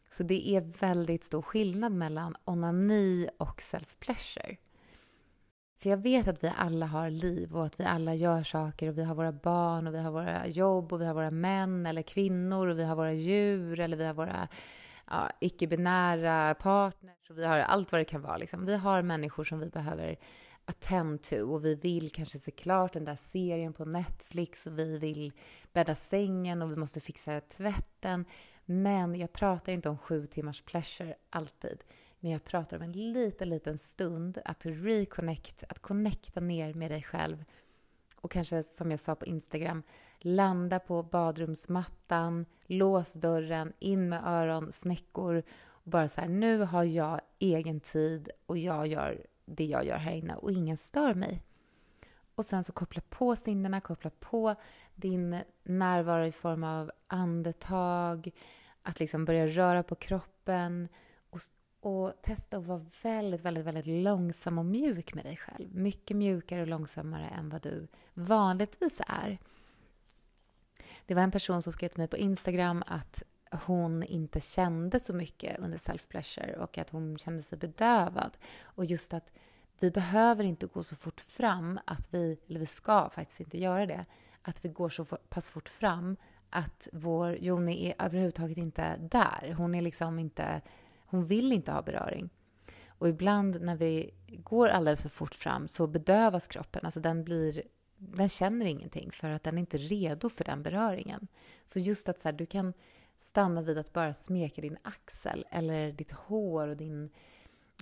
Så 0.09 0.23
det 0.23 0.49
är 0.49 0.61
väldigt 0.61 1.23
stor 1.23 1.41
skillnad 1.41 1.91
mellan 1.91 2.35
onani 2.45 3.29
och 3.37 3.59
self-pleasure. 3.59 4.57
För 5.79 5.89
jag 5.89 5.97
vet 5.97 6.27
att 6.27 6.43
vi 6.43 6.53
alla 6.57 6.85
har 6.85 7.09
liv 7.09 7.55
och 7.55 7.65
att 7.65 7.79
vi 7.79 7.83
alla 7.83 8.15
gör 8.15 8.43
saker 8.43 8.87
och 8.87 8.97
vi 8.97 9.03
har 9.03 9.15
våra 9.15 9.31
barn 9.31 9.87
och 9.87 9.93
vi 9.93 9.99
har 9.99 10.11
våra 10.11 10.47
jobb 10.47 10.93
och 10.93 11.01
vi 11.01 11.05
har 11.05 11.13
våra 11.13 11.31
män 11.31 11.85
eller 11.85 12.01
kvinnor 12.01 12.67
och 12.67 12.79
vi 12.79 12.83
har 12.83 12.95
våra 12.95 13.13
djur 13.13 13.79
eller 13.79 13.97
vi 13.97 14.05
har 14.05 14.13
våra 14.13 14.47
ja, 15.07 15.29
icke-binära 15.39 16.53
partners 16.53 17.29
och 17.29 17.37
vi 17.37 17.45
har 17.45 17.59
allt 17.59 17.91
vad 17.91 18.01
det 18.01 18.05
kan 18.05 18.21
vara. 18.21 18.37
Liksom. 18.37 18.65
Vi 18.65 18.77
har 18.77 19.01
människor 19.01 19.43
som 19.43 19.59
vi 19.59 19.69
behöver 19.69 20.17
attend 20.69 21.21
to 21.21 21.53
och 21.53 21.65
vi 21.65 21.75
vill 21.75 22.11
kanske 22.11 22.37
se 22.37 22.51
klart 22.51 22.93
den 22.93 23.05
där 23.05 23.15
serien 23.15 23.73
på 23.73 23.85
Netflix 23.85 24.67
och 24.67 24.79
vi 24.79 24.99
vill 24.99 25.31
bädda 25.73 25.95
sängen 25.95 26.61
och 26.61 26.71
vi 26.71 26.75
måste 26.75 26.99
fixa 26.99 27.41
tvätten. 27.41 28.25
Men 28.65 29.15
jag 29.15 29.33
pratar 29.33 29.73
inte 29.73 29.89
om 29.89 29.97
sju 29.97 30.25
timmars 30.25 30.61
pleasure 30.61 31.15
alltid. 31.29 31.83
Men 32.19 32.31
jag 32.31 32.43
pratar 32.43 32.77
om 32.77 32.83
en 32.83 32.91
liten, 32.91 33.49
liten 33.49 33.77
stund 33.77 34.37
att 34.45 34.65
reconnect, 34.65 35.63
att 35.69 35.79
connecta 35.79 36.39
ner 36.39 36.73
med 36.73 36.91
dig 36.91 37.03
själv. 37.03 37.43
Och 38.15 38.31
kanske 38.31 38.63
som 38.63 38.91
jag 38.91 38.99
sa 38.99 39.15
på 39.15 39.25
Instagram, 39.25 39.83
landa 40.19 40.79
på 40.79 41.03
badrumsmattan, 41.03 42.45
lås 42.65 43.13
dörren, 43.13 43.73
in 43.79 44.09
med 44.09 44.23
öronsnäckor 44.25 45.43
och 45.59 45.91
bara 45.91 46.07
så 46.07 46.21
här, 46.21 46.27
nu 46.27 46.59
har 46.59 46.83
jag 46.83 47.21
egen 47.39 47.79
tid 47.79 48.29
och 48.45 48.57
jag 48.57 48.87
gör 48.87 49.25
det 49.47 49.65
jag 49.65 49.85
gör 49.85 49.97
här 49.97 50.11
inne 50.11 50.35
och 50.35 50.51
ingen 50.51 50.77
stör 50.77 51.13
mig. 51.13 51.43
Och 52.35 52.45
sen 52.45 52.63
så 52.63 52.73
koppla 52.73 53.01
på 53.09 53.35
sinnena, 53.35 53.81
koppla 53.81 54.09
på 54.19 54.55
din 54.95 55.41
närvaro 55.63 56.25
i 56.25 56.31
form 56.31 56.63
av 56.63 56.91
andetag, 57.07 58.29
att 58.81 58.99
liksom 58.99 59.25
börja 59.25 59.47
röra 59.47 59.83
på 59.83 59.95
kroppen 59.95 60.87
och, 61.29 61.39
och 61.79 62.21
testa 62.21 62.57
att 62.57 62.65
vara 62.65 62.85
väldigt, 63.03 63.41
väldigt, 63.41 63.65
väldigt 63.65 63.85
långsam 63.85 64.57
och 64.57 64.65
mjuk 64.65 65.13
med 65.13 65.25
dig 65.25 65.37
själv. 65.37 65.75
Mycket 65.75 66.17
mjukare 66.17 66.61
och 66.61 66.67
långsammare 66.67 67.27
än 67.27 67.49
vad 67.49 67.61
du 67.61 67.87
vanligtvis 68.13 69.01
är. 69.07 69.37
Det 71.05 71.15
var 71.15 71.21
en 71.21 71.31
person 71.31 71.61
som 71.61 71.71
skrev 71.71 71.89
till 71.89 71.99
mig 71.99 72.07
på 72.07 72.17
Instagram 72.17 72.83
att 72.87 73.23
hon 73.51 74.03
inte 74.03 74.39
kände 74.39 74.99
så 74.99 75.13
mycket 75.13 75.59
under 75.59 75.77
self-pleasure 75.77 76.55
och 76.55 76.77
att 76.77 76.89
hon 76.89 77.17
kände 77.17 77.41
sig 77.41 77.57
bedövad. 77.57 78.37
Och 78.63 78.85
just 78.85 79.13
att 79.13 79.31
vi 79.79 79.91
behöver 79.91 80.43
inte 80.43 80.65
gå 80.65 80.83
så 80.83 80.95
fort 80.95 81.21
fram 81.21 81.79
att 81.85 82.13
vi, 82.13 82.39
eller 82.47 82.59
vi 82.59 82.65
ska 82.65 83.09
faktiskt 83.09 83.39
inte 83.39 83.57
göra 83.57 83.85
det, 83.85 84.05
att 84.41 84.65
vi 84.65 84.69
går 84.69 84.89
så 84.89 85.05
pass 85.05 85.49
fort 85.49 85.69
fram 85.69 86.17
att 86.49 86.87
vår 86.93 87.35
Joni 87.35 87.89
är 87.89 88.05
överhuvudtaget 88.05 88.57
inte 88.57 88.97
där. 88.97 89.53
Hon 89.57 89.75
är 89.75 89.81
liksom 89.81 90.19
inte, 90.19 90.61
hon 91.05 91.25
vill 91.25 91.51
inte 91.51 91.71
ha 91.71 91.81
beröring. 91.81 92.29
Och 92.87 93.09
ibland 93.09 93.61
när 93.61 93.75
vi 93.75 94.13
går 94.27 94.69
alldeles 94.69 95.01
för 95.01 95.09
fort 95.09 95.35
fram 95.35 95.67
så 95.67 95.87
bedövas 95.87 96.47
kroppen, 96.47 96.85
alltså 96.85 96.99
den 96.99 97.23
blir 97.23 97.63
den 97.97 98.29
känner 98.29 98.65
ingenting 98.65 99.11
för 99.11 99.29
att 99.29 99.43
den 99.43 99.55
är 99.55 99.59
inte 99.59 99.77
redo 99.77 100.29
för 100.29 100.43
den 100.43 100.63
beröringen. 100.63 101.27
Så 101.65 101.79
just 101.79 102.09
att 102.09 102.19
så 102.19 102.27
här, 102.27 102.33
du 102.33 102.45
kan 102.45 102.73
stanna 103.19 103.61
vid 103.61 103.77
att 103.77 103.93
bara 103.93 104.13
smeka 104.13 104.61
din 104.61 104.77
axel 104.81 105.45
eller 105.51 105.91
ditt 105.91 106.11
hår 106.11 106.67
och 106.67 106.77
din, 106.77 107.09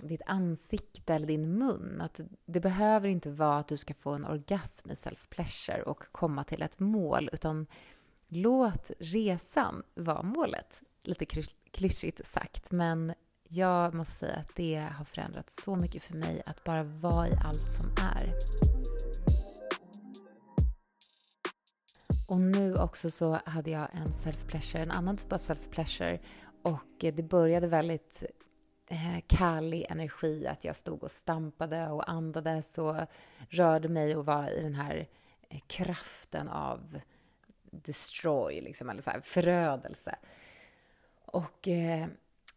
ditt 0.02 0.22
ansikte 0.26 1.14
eller 1.14 1.26
din 1.26 1.58
mun. 1.58 2.00
Att 2.00 2.20
det 2.46 2.60
behöver 2.60 3.08
inte 3.08 3.30
vara 3.30 3.58
att 3.58 3.68
du 3.68 3.76
ska 3.76 3.94
få 3.94 4.10
en 4.10 4.24
orgasm 4.24 4.90
i 4.90 4.94
self-pleasure 4.94 5.80
och 5.80 6.04
komma 6.12 6.44
till 6.44 6.62
ett 6.62 6.78
mål, 6.78 7.30
utan 7.32 7.66
låt 8.28 8.90
resan 8.98 9.82
vara 9.94 10.22
målet. 10.22 10.82
Lite 11.02 11.26
klyschigt 11.70 12.26
sagt, 12.26 12.70
men 12.70 13.14
jag 13.48 13.94
måste 13.94 14.14
säga 14.14 14.36
att 14.36 14.54
det 14.56 14.88
har 14.92 15.04
förändrat 15.04 15.50
så 15.50 15.76
mycket 15.76 16.02
för 16.02 16.18
mig 16.18 16.42
att 16.46 16.64
bara 16.64 16.82
vara 16.82 17.28
i 17.28 17.32
allt 17.44 17.62
som 17.62 17.92
är. 18.02 18.34
Och 22.28 22.40
nu 22.40 22.74
också 22.74 23.10
så 23.10 23.40
hade 23.44 23.70
jag 23.70 23.88
en 23.92 24.06
self-pleasure, 24.06 24.82
en 24.82 24.90
annan 24.90 25.16
typ 25.16 25.32
av 25.32 25.38
self-pleasure. 25.38 26.18
Och 26.62 27.04
eh, 27.04 27.14
det 27.14 27.22
började 27.22 27.68
väldigt 27.68 28.24
eh, 28.90 29.20
kallig 29.26 29.86
energi, 29.88 30.46
att 30.46 30.64
jag 30.64 30.76
stod 30.76 31.02
och 31.02 31.10
stampade 31.10 31.90
och 31.90 32.10
andades 32.10 32.78
och 32.78 32.96
rörde 33.48 33.88
mig 33.88 34.16
och 34.16 34.26
var 34.26 34.50
i 34.50 34.62
den 34.62 34.74
här 34.74 35.08
eh, 35.50 35.60
kraften 35.66 36.48
av 36.48 37.00
destroy, 37.70 38.60
liksom, 38.60 38.90
eller 38.90 39.02
så 39.02 39.10
här, 39.10 39.20
förödelse. 39.20 40.16
Och 41.26 41.68
eh, 41.68 42.06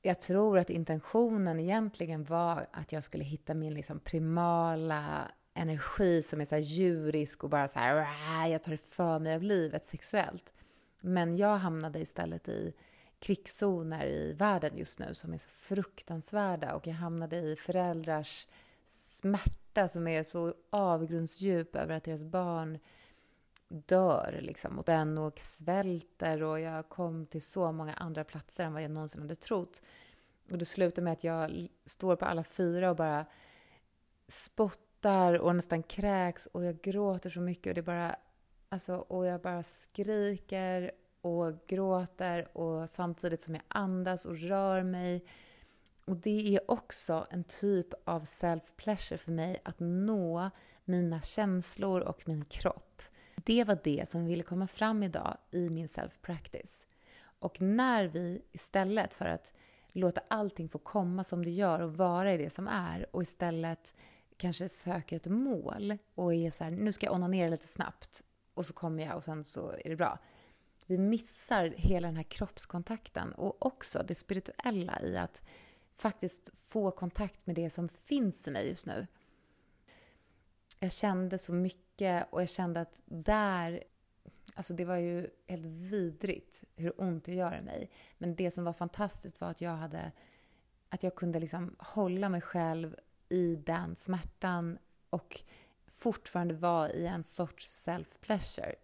jag 0.02 0.22
tror 0.22 0.60
att 0.60 0.70
intentionen 0.70 1.60
egentligen 1.60 2.24
var 2.24 2.68
att 2.72 2.92
jag 2.92 3.04
skulle 3.04 3.24
hitta 3.24 3.54
min 3.54 3.74
liksom, 3.74 4.00
primala 4.00 5.32
energi 5.54 6.24
som 6.24 6.42
är 6.42 6.46
så 6.46 6.56
här 6.56 6.62
djurisk 6.62 7.44
och 7.44 7.50
bara 7.50 7.68
så 7.68 7.80
här, 7.80 8.48
jag 8.48 8.64
tar 8.64 8.76
för 8.76 9.20
mig 9.20 9.36
av 9.36 9.44
livet 9.44 9.86
sexuellt. 9.86 10.54
Men 11.02 11.38
jag 11.38 11.58
hamnade 11.58 12.00
istället 12.00 12.50
i 12.50 12.74
krigszoner 13.20 14.06
i 14.06 14.34
världen 14.34 14.78
just 14.78 15.00
nu 15.00 15.14
som 15.14 15.34
är 15.34 15.38
så 15.38 15.50
fruktansvärda 15.50 16.76
och 16.76 16.88
jag 16.88 16.94
hamnade 16.94 17.38
i 17.38 17.56
föräldrars 17.56 18.48
smärta 18.86 19.88
som 19.88 20.08
är 20.08 20.24
så 20.24 20.54
avgrundsdjup 20.70 21.76
över 21.76 21.96
att 21.96 22.04
deras 22.04 22.24
barn 22.24 22.80
dör 23.68 24.40
liksom 24.42 24.80
och 24.80 24.86
den 24.86 25.18
och 25.18 25.40
svälter 25.40 26.44
och 26.44 26.60
jag 26.60 26.90
kom 26.90 27.26
till 27.26 27.42
så 27.42 27.72
många 27.72 27.94
andra 27.94 28.24
platser 28.24 28.66
än 28.66 28.74
vad 28.74 28.84
jag 28.84 28.92
någonsin 28.92 29.22
hade 29.22 29.36
trott. 29.36 29.82
Och 30.52 30.58
det 30.58 30.66
slutar 30.66 31.02
med 31.02 31.14
att 31.14 31.24
jag 31.24 31.68
står 31.86 32.16
på 32.16 32.26
alla 32.26 32.44
fyra 32.44 32.90
och 32.90 32.96
bara 32.96 33.26
spottar 34.28 34.89
och 35.42 35.56
nästan 35.56 35.84
kräks 35.84 36.46
och 36.46 36.64
jag 36.64 36.82
gråter 36.82 37.30
så 37.30 37.42
mycket 37.42 37.68
och 37.68 37.76
det 37.76 37.82
bara 37.82 38.16
alltså 38.70 38.96
och 38.96 39.26
jag 39.26 39.42
bara 39.42 39.64
skriker 39.64 40.92
och 41.22 41.68
gråter 41.68 42.58
och 42.58 42.90
samtidigt 42.90 43.42
som 43.42 43.54
jag 43.54 43.64
andas 43.68 44.26
och 44.26 44.38
rör 44.38 44.84
mig. 44.84 45.26
Och 46.06 46.16
det 46.16 46.56
är 46.56 46.72
också 46.72 47.28
en 47.30 47.44
typ 47.44 47.88
av 48.04 48.24
self-pleasure 48.24 49.18
för 49.18 49.32
mig 49.32 49.62
att 49.64 49.80
nå 49.80 50.50
mina 50.86 51.22
känslor 51.22 52.02
och 52.02 52.28
min 52.28 52.46
kropp. 52.46 53.02
Det 53.36 53.64
var 53.64 53.80
det 53.84 54.10
som 54.10 54.26
ville 54.26 54.44
komma 54.44 54.68
fram 54.68 55.04
idag 55.04 55.38
i 55.52 55.70
min 55.70 55.88
self-practice. 55.88 56.86
Och 57.40 57.62
när 57.62 58.06
vi 58.06 58.42
istället 58.52 59.14
för 59.14 59.26
att 59.26 59.54
låta 59.92 60.22
allting 60.28 60.70
få 60.70 60.78
komma 60.78 61.24
som 61.24 61.44
det 61.44 61.50
gör 61.50 61.80
och 61.80 61.98
vara 61.98 62.34
i 62.34 62.38
det 62.38 62.50
som 62.50 62.68
är 62.68 63.16
och 63.16 63.22
istället 63.22 63.94
kanske 64.40 64.70
söker 64.70 65.16
ett 65.16 65.28
mål 65.28 65.98
och 66.16 66.34
är 66.34 66.52
så 66.52 66.64
här, 66.64 66.72
nu 66.72 66.92
ska 66.92 67.06
jag 67.06 67.16
onanera 67.16 67.50
lite 67.50 67.68
snabbt 67.68 68.24
och 68.54 68.66
så 68.66 68.74
kommer 68.74 69.06
jag 69.06 69.18
och 69.18 69.24
sen 69.24 69.44
så 69.44 69.72
är 69.72 69.90
det 69.90 69.96
bra 69.96 70.20
vi 70.90 70.98
missar 70.98 71.74
hela 71.78 72.08
den 72.08 72.16
här 72.16 72.24
kroppskontakten 72.24 73.32
och 73.32 73.66
också 73.66 74.04
det 74.08 74.16
spirituella 74.16 75.02
i 75.02 75.18
att 75.18 75.42
faktiskt 75.98 76.58
få 76.58 76.92
kontakt 76.92 77.48
med 77.48 77.56
det 77.56 77.70
som 77.70 77.90
finns 77.90 78.48
i 78.48 78.52
mig 78.52 78.70
just 78.70 78.86
nu. 78.86 79.08
Jag 80.80 80.92
kände 80.92 81.38
så 81.38 81.54
mycket 81.54 82.28
och 82.30 82.42
jag 82.42 82.50
kände 82.50 82.82
att 82.82 83.02
där 83.06 83.84
Alltså 84.54 84.74
det 84.74 84.86
var 84.86 84.96
ju 84.96 85.30
helt 85.48 85.66
vidrigt 85.66 86.64
hur 86.76 87.02
ont 87.02 87.24
det 87.24 87.34
gör 87.34 87.58
i 87.58 87.62
mig. 87.62 87.92
Men 88.18 88.36
det 88.36 88.52
som 88.52 88.64
var 88.64 88.74
fantastiskt 88.74 89.42
var 89.42 89.48
att 89.48 89.62
jag 89.62 89.72
hade 89.72 90.12
att 90.90 91.04
jag 91.04 91.16
kunde 91.16 91.40
liksom 91.40 91.76
hålla 91.80 92.30
mig 92.30 92.42
själv 92.42 92.96
i 93.30 93.56
den 93.56 93.96
smärtan 93.96 94.78
och 95.10 95.42
fortfarande 95.88 96.54
vara 96.54 96.92
i 96.92 97.06
en 97.06 97.24
sorts 97.24 97.88
self-pleasure. 97.88 98.76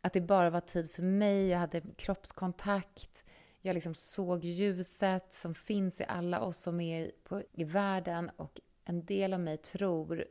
Att 0.00 0.12
det 0.12 0.20
bara 0.20 0.50
var 0.50 0.60
tid 0.60 0.90
för 0.90 1.02
mig, 1.02 1.48
jag 1.48 1.58
hade 1.58 1.82
kroppskontakt, 1.96 3.24
jag 3.60 3.74
liksom 3.74 3.94
såg 3.94 4.44
ljuset 4.44 5.32
som 5.32 5.54
finns 5.54 6.00
i 6.00 6.04
alla 6.08 6.40
oss 6.40 6.56
som 6.56 6.80
är 6.80 7.10
på, 7.24 7.42
i 7.52 7.64
världen 7.64 8.30
och 8.36 8.60
en 8.84 9.04
del 9.04 9.34
av 9.34 9.40
mig 9.40 9.56
tror 9.56 10.24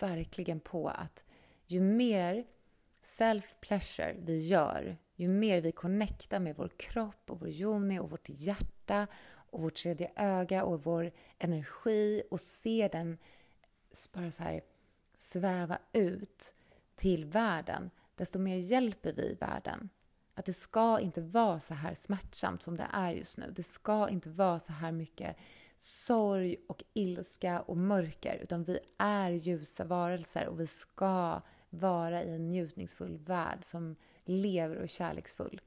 verkligen 0.00 0.60
på 0.60 0.88
att 0.88 1.24
ju 1.66 1.80
mer 1.80 2.44
self-pleasure 3.02 4.24
vi 4.24 4.46
gör, 4.46 4.96
ju 5.14 5.28
mer 5.28 5.60
vi 5.60 5.72
connectar 5.72 6.40
med 6.40 6.56
vår 6.56 6.70
kropp 6.76 7.30
och 7.30 7.40
vår 7.40 7.48
yoni 7.48 7.98
och 7.98 8.10
vårt 8.10 8.28
hjärta 8.28 9.06
och 9.50 9.60
vårt 9.60 9.74
tredje 9.74 10.10
öga 10.16 10.64
och 10.64 10.84
vår 10.84 11.12
energi 11.38 12.22
och 12.30 12.40
ser 12.40 12.88
den 12.88 13.18
bara 14.12 14.30
så 14.30 14.42
här 14.42 14.60
sväva 15.14 15.78
ut 15.92 16.54
till 16.94 17.24
världen 17.24 17.90
desto 18.20 18.38
mer 18.38 18.56
hjälper 18.56 19.12
vi 19.12 19.36
världen. 19.40 19.88
Att 20.34 20.44
det 20.44 20.52
ska 20.52 21.00
inte 21.00 21.20
vara 21.20 21.60
så 21.60 21.74
här 21.74 21.94
smärtsamt 21.94 22.62
som 22.62 22.76
det 22.76 22.86
är 22.92 23.12
just 23.12 23.38
nu. 23.38 23.52
Det 23.56 23.62
ska 23.62 24.08
inte 24.08 24.30
vara 24.30 24.60
så 24.60 24.72
här 24.72 24.92
mycket 24.92 25.36
sorg 25.76 26.56
och 26.68 26.84
ilska 26.94 27.60
och 27.60 27.76
mörker, 27.76 28.38
utan 28.42 28.64
vi 28.64 28.78
är 28.98 29.30
ljusa 29.30 29.84
varelser 29.84 30.46
och 30.46 30.60
vi 30.60 30.66
ska 30.66 31.40
vara 31.70 32.22
i 32.22 32.34
en 32.34 32.48
njutningsfull 32.48 33.16
värld 33.16 33.58
som 33.62 33.96
lever 34.24 34.76
och 34.76 34.82
är 34.82 34.86
kärleksfull. 34.86 35.60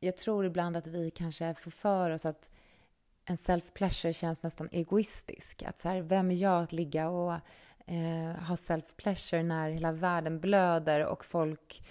Jag 0.00 0.16
tror 0.16 0.46
ibland 0.46 0.76
att 0.76 0.86
vi 0.86 1.10
kanske 1.10 1.54
får 1.54 1.70
för 1.70 2.10
oss 2.10 2.26
att 2.26 2.50
en 3.24 3.36
self-pleasure 3.36 4.12
känns 4.12 4.42
nästan 4.42 4.68
egoistisk. 4.72 5.62
Att 5.62 5.78
så 5.78 5.88
här, 5.88 6.00
vem 6.00 6.30
är 6.30 6.34
jag 6.34 6.62
att 6.62 6.72
ligga 6.72 7.08
och 7.08 7.32
eh, 7.86 8.42
ha 8.48 8.54
self-pleasure 8.54 9.42
när 9.42 9.70
hela 9.70 9.92
världen 9.92 10.40
blöder 10.40 11.04
och 11.04 11.24
folk... 11.24 11.82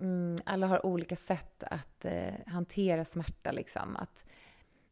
Mm, 0.00 0.36
alla 0.44 0.66
har 0.66 0.86
olika 0.86 1.16
sätt 1.16 1.62
att 1.62 2.04
eh, 2.04 2.34
hantera 2.46 3.04
smärta. 3.04 3.52
Liksom. 3.52 3.96
Att 3.96 4.24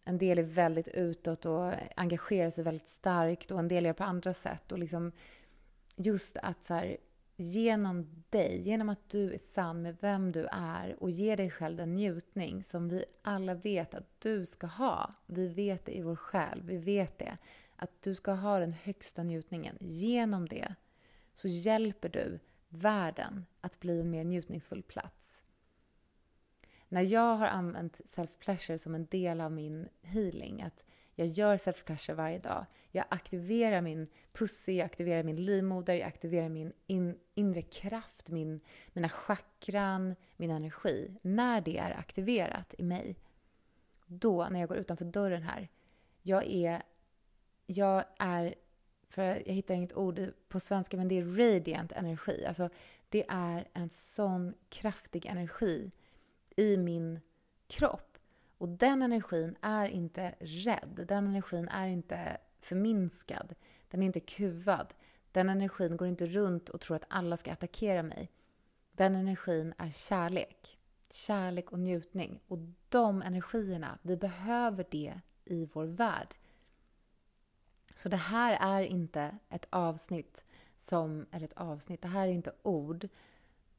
en 0.04 0.18
del 0.18 0.38
är 0.38 0.42
väldigt 0.42 0.88
utåt 0.88 1.46
och 1.46 1.72
engagerar 1.96 2.50
sig 2.50 2.64
väldigt 2.64 2.88
starkt 2.88 3.50
och 3.50 3.58
en 3.58 3.68
del 3.68 3.84
gör 3.84 3.92
på 3.92 4.04
andra 4.04 4.34
sätt. 4.34 4.72
Och 4.72 4.78
liksom 4.78 5.12
just 5.96 6.36
att 6.36 6.64
så 6.64 6.74
här, 6.74 6.96
genom 7.36 8.24
dig, 8.28 8.60
genom 8.60 8.88
att 8.88 9.08
du 9.08 9.32
är 9.32 9.38
sann 9.38 9.82
med 9.82 9.96
vem 10.00 10.32
du 10.32 10.48
är 10.52 11.02
och 11.02 11.10
ger 11.10 11.36
dig 11.36 11.50
själv 11.50 11.76
den 11.76 11.94
njutning 11.94 12.62
som 12.62 12.88
vi 12.88 13.04
alla 13.22 13.54
vet 13.54 13.94
att 13.94 14.20
du 14.20 14.46
ska 14.46 14.66
ha. 14.66 15.14
Vi 15.26 15.48
vet 15.48 15.84
det 15.84 15.96
i 15.96 16.02
vår 16.02 16.16
själ, 16.16 16.62
vi 16.64 16.76
vet 16.76 17.18
det. 17.18 17.36
Att 17.76 18.02
du 18.02 18.14
ska 18.14 18.32
ha 18.32 18.58
den 18.58 18.72
högsta 18.72 19.22
njutningen. 19.22 19.76
Genom 19.80 20.48
det 20.48 20.74
så 21.34 21.48
hjälper 21.48 22.08
du 22.08 22.38
världen 22.68 23.46
att 23.60 23.80
bli 23.80 24.00
en 24.00 24.10
mer 24.10 24.24
njutningsfull 24.24 24.82
plats. 24.82 25.42
När 26.88 27.02
jag 27.02 27.36
har 27.36 27.46
använt 27.46 28.00
self-pleasure 28.04 28.78
som 28.78 28.94
en 28.94 29.06
del 29.06 29.40
av 29.40 29.52
min 29.52 29.88
healing, 30.02 30.62
att 30.62 30.84
jag 31.18 31.26
gör 31.26 31.56
self-pleasure 31.56 32.14
varje 32.14 32.38
dag. 32.38 32.66
Jag 32.90 33.04
aktiverar 33.08 33.80
min 33.80 34.08
pussy, 34.32 34.72
jag 34.72 34.84
aktiverar 34.84 35.22
min 35.22 35.44
livmoder, 35.44 35.94
jag 35.94 36.08
aktiverar 36.08 36.48
min 36.48 36.72
in, 36.86 37.18
inre 37.34 37.62
kraft, 37.62 38.30
min, 38.30 38.60
mina 38.92 39.08
chakran, 39.08 40.14
min 40.36 40.50
energi. 40.50 41.16
När 41.22 41.60
det 41.60 41.78
är 41.78 41.98
aktiverat 41.98 42.74
i 42.78 42.82
mig, 42.82 43.16
då, 44.06 44.48
när 44.50 44.60
jag 44.60 44.68
går 44.68 44.78
utanför 44.78 45.04
dörren 45.04 45.42
här, 45.42 45.68
jag 46.22 46.46
är 46.46 46.82
jag 47.66 48.04
är, 48.18 48.54
för 49.08 49.22
jag 49.22 49.54
hittar 49.54 49.74
inget 49.74 49.96
ord 49.96 50.20
på 50.48 50.60
svenska, 50.60 50.96
men 50.96 51.08
det 51.08 51.18
är 51.18 51.24
radiant 51.24 51.92
energi. 51.92 52.44
Alltså, 52.46 52.68
det 53.08 53.24
är 53.28 53.68
en 53.72 53.90
sån 53.90 54.54
kraftig 54.68 55.26
energi 55.26 55.90
i 56.56 56.76
min 56.76 57.20
kropp. 57.66 58.15
Och 58.58 58.68
den 58.68 59.02
energin 59.02 59.56
är 59.60 59.88
inte 59.88 60.34
rädd. 60.40 61.04
Den 61.08 61.26
energin 61.26 61.68
är 61.68 61.88
inte 61.88 62.38
förminskad. 62.60 63.54
Den 63.90 64.02
är 64.02 64.06
inte 64.06 64.20
kuvad. 64.20 64.94
Den 65.32 65.48
energin 65.48 65.96
går 65.96 66.08
inte 66.08 66.26
runt 66.26 66.68
och 66.68 66.80
tror 66.80 66.96
att 66.96 67.06
alla 67.08 67.36
ska 67.36 67.52
attackera 67.52 68.02
mig. 68.02 68.30
Den 68.92 69.14
energin 69.14 69.74
är 69.78 69.90
kärlek. 69.90 70.78
Kärlek 71.10 71.72
och 71.72 71.78
njutning. 71.78 72.40
Och 72.48 72.58
de 72.88 73.22
energierna, 73.22 73.98
vi 74.02 74.16
behöver 74.16 74.86
det 74.90 75.20
i 75.44 75.68
vår 75.72 75.84
värld. 75.84 76.34
Så 77.94 78.08
det 78.08 78.16
här 78.16 78.58
är 78.60 78.82
inte 78.82 79.38
ett 79.48 79.66
avsnitt 79.70 80.44
som, 80.76 81.26
eller 81.30 81.44
ett 81.44 81.52
avsnitt, 81.52 82.02
det 82.02 82.08
här 82.08 82.26
är 82.26 82.32
inte 82.32 82.52
ord 82.62 83.08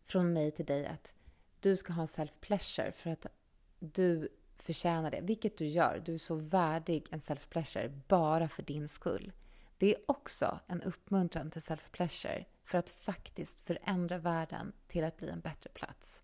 från 0.04 0.34
mig 0.34 0.52
till 0.52 0.66
dig 0.66 0.86
att 0.86 1.14
du 1.60 1.76
ska 1.76 1.94
ha 1.94 2.02
en 2.02 2.08
self-pleasure 2.08 2.92
för 2.92 3.10
att 3.10 3.26
du 3.80 4.30
förtjänar 4.68 5.12
det, 5.12 5.22
vilket 5.22 5.58
du 5.58 5.66
gör. 5.66 6.02
Du 6.06 6.14
är 6.14 6.18
så 6.18 6.36
värdig 6.36 7.06
en 7.12 7.20
self-pleasure 7.20 8.02
bara 8.08 8.48
för 8.48 8.64
din 8.64 8.88
skull. 8.88 9.32
Det 9.78 9.96
är 9.96 10.02
också 10.06 10.60
en 10.68 10.82
uppmuntran 10.82 11.52
till 11.52 11.62
self-pleasure 11.62 12.46
för 12.64 12.78
att 12.78 12.90
faktiskt 12.90 13.62
förändra 13.62 14.18
världen 14.18 14.74
till 14.88 15.04
att 15.04 15.18
bli 15.18 15.30
en 15.30 15.40
bättre 15.40 15.70
plats. 15.70 16.24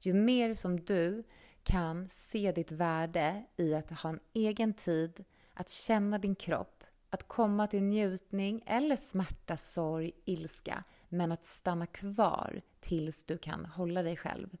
Ju 0.00 0.14
mer 0.14 0.54
som 0.54 0.80
du 0.80 1.22
kan 1.62 2.08
se 2.10 2.52
ditt 2.52 2.72
värde 2.72 3.44
i 3.56 3.74
att 3.74 3.90
ha 3.90 4.10
en 4.10 4.20
egen 4.32 4.74
tid, 4.74 5.24
att 5.54 5.68
känna 5.68 6.18
din 6.18 6.34
kropp, 6.34 6.84
att 7.10 7.28
komma 7.28 7.66
till 7.66 7.82
njutning 7.82 8.62
eller 8.66 8.96
smärta, 8.96 9.56
sorg, 9.56 10.12
ilska, 10.24 10.84
men 11.08 11.32
att 11.32 11.44
stanna 11.44 11.86
kvar 11.86 12.62
tills 12.80 13.24
du 13.24 13.38
kan 13.38 13.66
hålla 13.66 14.02
dig 14.02 14.16
själv. 14.16 14.56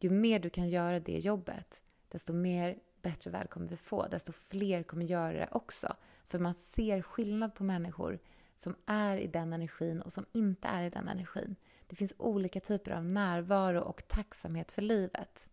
Ju 0.00 0.10
mer 0.10 0.38
du 0.38 0.50
kan 0.50 0.68
göra 0.68 1.00
det 1.00 1.18
jobbet, 1.18 1.82
desto 2.16 2.32
mer 2.32 2.78
bättre 3.02 3.30
värld 3.30 3.50
kommer 3.50 3.66
vi 3.66 3.76
få. 3.76 4.06
Desto 4.08 4.32
fler 4.32 4.82
kommer 4.82 5.04
göra 5.04 5.32
det 5.32 5.48
också. 5.52 5.96
För 6.24 6.38
man 6.38 6.54
ser 6.54 7.02
skillnad 7.02 7.54
på 7.54 7.64
människor 7.64 8.18
som 8.54 8.76
är 8.86 9.16
i 9.16 9.26
den 9.26 9.52
energin 9.52 10.02
och 10.02 10.12
som 10.12 10.26
inte 10.32 10.68
är 10.68 10.82
i 10.82 10.90
den 10.90 11.08
energin. 11.08 11.56
Det 11.86 11.96
finns 11.96 12.14
olika 12.18 12.60
typer 12.60 12.90
av 12.90 13.04
närvaro 13.04 13.80
och 13.80 14.08
tacksamhet 14.08 14.72
för 14.72 14.82
livet. 14.82 15.48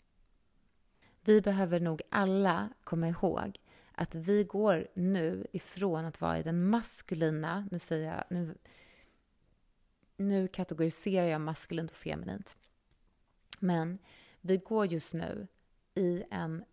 Vi 1.22 1.42
behöver 1.42 1.80
nog 1.80 2.02
alla 2.10 2.70
komma 2.84 3.08
ihåg 3.08 3.60
att 3.92 4.16
vi 4.16 4.44
går 4.44 4.88
nu 4.94 5.48
ifrån 5.52 6.06
att 6.06 6.22
vara 6.22 6.40
i 6.40 6.44
den 6.44 6.70
maskulina, 6.70 7.68
nu 7.72 7.80
säger 7.80 8.16
jag, 8.16 8.24
nu, 8.30 8.58
nu 10.18 10.48
kategoriserar 10.48 11.28
jag 11.28 11.42
maskulint 11.42 11.92
och 11.92 11.98
feminint. 11.98 12.58
Men 13.60 14.00
Vi 14.46 14.58
går 14.58 14.86
just 14.86 15.14
nu 15.14 15.48
i 15.96 16.24
en, 16.32 16.64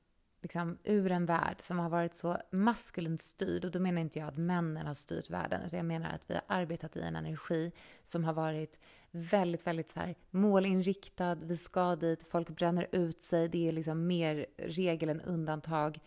liksom, 0.43 0.79
ur 0.85 1.11
en 1.11 1.27
värld 1.27 1.57
som 1.59 1.79
har 1.79 1.89
varit 1.89 2.15
så 2.15 2.37
maskulint 2.51 3.21
styrd. 3.21 3.65
Och 3.65 3.71
då 3.71 3.81
menar 3.81 4.01
inte 4.01 4.19
jag 4.19 4.29
att 4.29 4.37
männen 4.37 4.87
har 4.87 4.95
styrt 4.95 5.31
världen, 5.31 5.63
utan 5.67 5.77
jag 5.77 5.87
menar 5.87 6.11
att 6.11 6.31
vi 6.31 6.35
har 6.35 6.43
arbetat 6.47 6.97
i 6.97 7.01
en 7.01 7.17
energi 7.17 7.73
som 8.05 8.25
har 8.25 8.33
varit 8.33 8.81
väldigt, 9.11 9.67
väldigt 9.67 9.91
så 9.91 10.01
här 10.01 10.15
målinriktad. 10.31 11.35
Vi 11.35 11.57
ska 11.57 11.97
dit, 11.97 12.23
folk 12.23 12.51
bränner 12.51 12.87
ut 12.93 13.23
sig. 13.23 13.49
Det 13.49 13.69
är 13.69 13.73
liksom 13.73 14.07
mer 14.07 14.47
regel 14.57 15.09
än 15.09 15.21
undantag. 15.21 15.99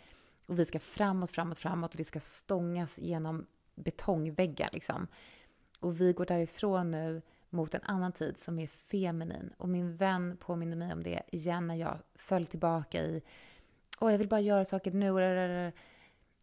Och 0.46 0.60
vi 0.60 0.66
ska 0.66 0.80
framåt, 0.80 1.32
framåt, 1.32 1.58
framåt 1.58 1.92
och 1.92 1.98
det 1.98 2.04
ska 2.04 2.20
stångas 2.20 3.00
genom 3.00 3.46
betongväggar 3.76 4.70
liksom. 4.74 5.08
Och 5.80 6.02
vi 6.02 6.14
går 6.14 6.26
därifrån 6.26 6.92
nu 6.92 7.22
mot 7.54 7.74
en 7.74 7.84
annan 7.84 8.12
tid 8.12 8.38
som 8.38 8.60
är 8.60 8.68
feminin. 8.68 9.54
Och 9.58 9.70
min 9.70 9.96
vän 9.96 10.38
påminner 10.38 10.78
mig 10.78 10.94
om 10.94 11.04
det 11.04 11.22
igen 11.32 11.68
när 11.68 11.76
jag 11.76 11.98
föll 12.16 12.46
tillbaka 12.46 13.02
i 13.02 13.22
Åh, 14.00 14.12
jag 14.12 14.20
vill 14.20 14.30
bara 14.30 14.42
göra 14.42 14.66
saker 14.66 14.92
nu. 14.92 15.10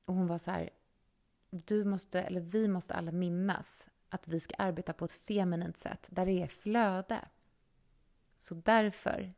Och 0.04 0.14
hon 0.14 0.26
var 0.26 0.38
så 0.38 0.50
här, 0.50 0.70
du 1.50 1.84
måste, 1.84 2.22
eller 2.22 2.40
vi 2.40 2.68
måste 2.68 2.94
alla 2.94 3.12
minnas 3.12 3.88
att 4.08 4.28
vi 4.28 4.40
ska 4.40 4.54
arbeta 4.58 4.92
på 4.92 5.04
ett 5.04 5.12
feminint 5.12 5.76
sätt, 5.76 6.08
där 6.10 6.26
det 6.26 6.42
är 6.42 6.46
flöde. 6.46 7.20
Så 8.36 8.54
därför 8.54 9.34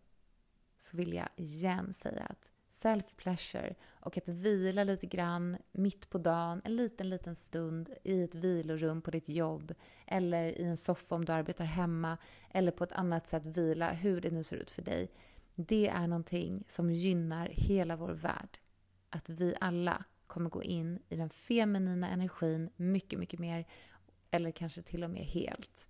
så 0.77 0.97
vill 0.97 1.13
jag 1.13 1.29
igen 1.37 1.93
säga 1.93 2.23
att 2.23 2.51
self-pleasure 2.73 3.75
och 4.01 4.19
att 4.19 4.29
vila 4.29 4.85
lite 4.85 5.07
grann 5.07 5.57
mitt 5.73 6.11
på 6.11 6.19
dagen, 6.19 6.63
en 6.65 6.77
liten, 6.77 7.11
liten 7.11 7.35
stund 7.35 7.91
i 8.05 8.23
ett 8.23 8.35
vilorum 8.35 9.03
på 9.03 9.11
ditt 9.11 9.29
jobb 9.29 9.75
eller 10.07 10.61
i 10.61 10.65
en 10.65 10.77
soffa 10.77 11.15
om 11.15 11.25
du 11.25 11.33
arbetar 11.33 11.65
hemma 11.65 12.19
eller 12.51 12.73
på 12.73 12.85
ett 12.85 12.93
annat 12.93 13.27
sätt 13.27 13.47
vila, 13.47 13.93
hur 13.93 14.21
det 14.21 14.31
nu 14.31 14.45
ser 14.45 14.57
ut 14.57 14.71
för 14.71 14.83
dig. 14.83 15.11
Det 15.55 15.89
är 15.89 16.07
någonting 16.07 16.65
som 16.69 16.91
gynnar 16.91 17.49
hela 17.53 17.97
vår 17.97 18.13
värld. 18.13 18.59
Att 19.11 19.29
vi 19.29 19.55
alla 19.61 20.05
kommer 20.27 20.51
gå 20.51 20.63
in 20.63 20.99
i 21.09 21.17
den 21.17 21.31
feminina 21.31 22.09
energin 22.09 22.71
mycket, 22.77 23.19
mycket 23.19 23.41
mer 23.41 23.67
eller 24.31 24.51
kanske 24.51 24.83
till 24.83 25.05
och 25.05 25.11
med 25.11 25.23
helt 25.23 25.87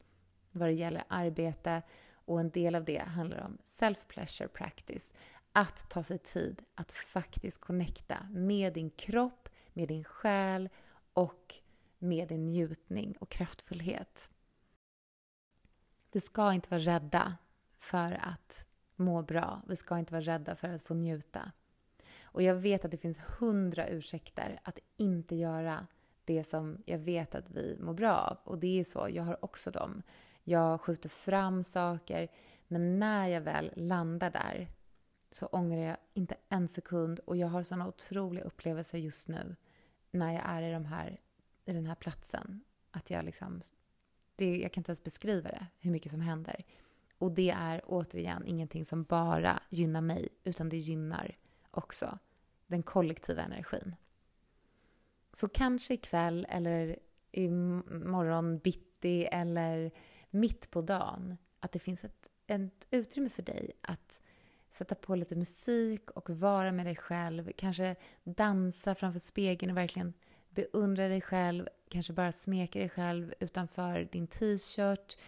vad 0.52 0.68
det 0.68 0.72
gäller 0.72 1.04
arbete 1.08 1.82
och 2.24 2.40
en 2.40 2.50
del 2.50 2.74
av 2.74 2.84
det 2.84 2.98
handlar 2.98 3.40
om 3.40 3.58
self-pleasure 3.64 4.48
practice. 4.48 5.14
Att 5.52 5.90
ta 5.90 6.02
sig 6.02 6.18
tid 6.18 6.62
att 6.74 6.92
faktiskt 6.92 7.60
connecta 7.60 8.26
med 8.30 8.72
din 8.72 8.90
kropp, 8.90 9.48
med 9.72 9.88
din 9.88 10.04
själ 10.04 10.68
och 11.12 11.54
med 11.98 12.28
din 12.28 12.46
njutning 12.46 13.16
och 13.20 13.28
kraftfullhet. 13.28 14.30
Vi 16.12 16.20
ska 16.20 16.52
inte 16.52 16.70
vara 16.70 16.80
rädda 16.80 17.36
för 17.78 18.12
att 18.12 18.66
må 18.96 19.22
bra. 19.22 19.62
Vi 19.68 19.76
ska 19.76 19.98
inte 19.98 20.12
vara 20.12 20.22
rädda 20.22 20.56
för 20.56 20.68
att 20.68 20.82
få 20.82 20.94
njuta. 20.94 21.52
Och 22.22 22.42
jag 22.42 22.54
vet 22.54 22.84
att 22.84 22.90
det 22.90 22.96
finns 22.96 23.20
hundra 23.38 23.88
ursäkter 23.88 24.60
att 24.62 24.78
inte 24.96 25.36
göra 25.36 25.86
det 26.24 26.44
som 26.44 26.82
jag 26.86 26.98
vet 26.98 27.34
att 27.34 27.50
vi 27.50 27.78
mår 27.80 27.94
bra 27.94 28.16
av. 28.16 28.38
Och 28.44 28.58
det 28.58 28.80
är 28.80 28.84
så, 28.84 29.08
jag 29.10 29.22
har 29.22 29.44
också 29.44 29.70
dem. 29.70 30.02
Jag 30.44 30.80
skjuter 30.80 31.08
fram 31.08 31.64
saker, 31.64 32.28
men 32.68 32.98
när 32.98 33.26
jag 33.26 33.40
väl 33.40 33.72
landar 33.76 34.30
där 34.30 34.68
så 35.34 35.46
ångrar 35.46 35.80
jag 35.80 35.96
inte 36.14 36.34
en 36.48 36.68
sekund 36.68 37.18
och 37.18 37.36
jag 37.36 37.48
har 37.48 37.62
såna 37.62 37.88
otroliga 37.88 38.44
upplevelser 38.44 38.98
just 38.98 39.28
nu 39.28 39.56
när 40.10 40.32
jag 40.32 40.42
är 40.44 40.62
i, 40.62 40.72
de 40.72 40.84
här, 40.84 41.20
i 41.64 41.72
den 41.72 41.86
här 41.86 41.94
platsen. 41.94 42.64
Att 42.90 43.10
jag 43.10 43.24
liksom... 43.24 43.60
Det, 44.36 44.56
jag 44.56 44.72
kan 44.72 44.80
inte 44.80 44.90
ens 44.90 45.04
beskriva 45.04 45.48
det, 45.48 45.66
hur 45.78 45.90
mycket 45.90 46.12
som 46.12 46.20
händer. 46.20 46.64
Och 47.18 47.32
det 47.32 47.50
är 47.50 47.82
återigen 47.86 48.46
ingenting 48.46 48.84
som 48.84 49.04
bara 49.04 49.62
gynnar 49.70 50.00
mig, 50.00 50.28
utan 50.44 50.68
det 50.68 50.76
gynnar 50.76 51.36
också 51.70 52.18
den 52.66 52.82
kollektiva 52.82 53.42
energin. 53.42 53.94
Så 55.32 55.48
kanske 55.48 55.94
ikväll 55.94 56.46
eller 56.48 56.98
imorgon 57.30 58.58
bitti 58.58 59.24
eller 59.24 59.90
mitt 60.30 60.70
på 60.70 60.82
dagen 60.82 61.36
att 61.60 61.72
det 61.72 61.78
finns 61.78 62.04
ett, 62.04 62.28
ett 62.46 62.86
utrymme 62.90 63.28
för 63.28 63.42
dig 63.42 63.70
att 63.80 64.20
sätta 64.72 64.94
på 64.94 65.14
lite 65.14 65.36
musik 65.36 66.10
och 66.10 66.30
vara 66.30 66.72
med 66.72 66.86
dig 66.86 66.96
själv. 66.96 67.52
Kanske 67.56 67.96
dansa 68.24 68.94
framför 68.94 69.20
spegeln 69.20 69.70
och 69.70 69.76
verkligen 69.76 70.14
beundra 70.50 71.08
dig 71.08 71.20
själv. 71.20 71.68
Kanske 71.88 72.12
bara 72.12 72.32
smeka 72.32 72.78
dig 72.78 72.88
själv 72.88 73.34
utanför 73.40 74.08
din 74.12 74.26
t-shirt. 74.26 75.18